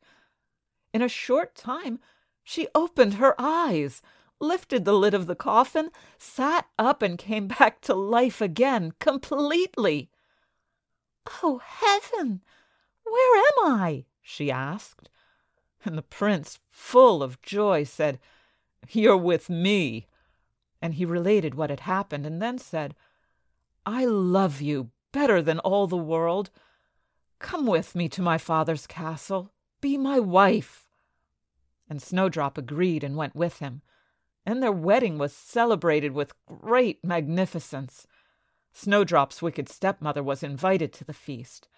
In 0.93 1.01
a 1.01 1.09
short 1.09 1.55
time 1.55 1.99
she 2.41 2.69
opened 2.73 3.15
her 3.15 3.35
eyes, 3.37 4.01
lifted 4.39 4.85
the 4.85 4.93
lid 4.93 5.13
of 5.13 5.27
the 5.27 5.35
coffin, 5.35 5.91
sat 6.17 6.67
up, 6.79 7.01
and 7.01 7.17
came 7.17 7.49
back 7.49 7.81
to 7.81 7.93
life 7.93 8.39
again 8.39 8.93
completely. 8.97 10.09
Oh, 11.43 11.57
heaven! 11.61 12.41
Where 13.03 13.37
am 13.37 13.73
I? 13.73 14.05
she 14.21 14.49
asked. 14.49 15.09
And 15.83 15.97
the 15.97 16.01
prince, 16.01 16.59
full 16.71 17.23
of 17.23 17.41
joy, 17.41 17.83
said, 17.83 18.19
You're 18.89 19.17
with 19.17 19.49
me. 19.49 20.07
And 20.81 20.93
he 20.93 21.03
related 21.03 21.55
what 21.55 21.69
had 21.69 21.81
happened, 21.81 22.25
and 22.25 22.41
then 22.41 22.57
said, 22.57 22.95
I 23.85 24.05
love 24.05 24.61
you 24.61 24.91
better 25.15 25.41
than 25.41 25.59
all 25.59 25.87
the 25.87 25.95
world. 25.95 26.49
Come 27.39 27.65
with 27.65 27.95
me 27.95 28.09
to 28.09 28.21
my 28.21 28.37
father's 28.37 28.85
castle. 28.85 29.49
Be 29.79 29.97
my 29.97 30.19
wife. 30.19 30.89
And 31.89 32.01
Snowdrop 32.01 32.57
agreed 32.57 33.01
and 33.01 33.15
went 33.15 33.33
with 33.33 33.59
him, 33.59 33.81
and 34.45 34.61
their 34.61 34.73
wedding 34.73 35.17
was 35.17 35.31
celebrated 35.31 36.11
with 36.11 36.33
great 36.45 37.01
magnificence. 37.01 38.05
Snowdrop's 38.73 39.41
wicked 39.41 39.69
stepmother 39.69 40.21
was 40.21 40.43
invited 40.43 40.91
to 40.91 41.05
the 41.05 41.13
feast, 41.13 41.69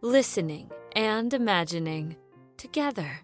Listening 0.00 0.70
and 0.96 1.34
imagining 1.34 2.16
together. 2.56 3.20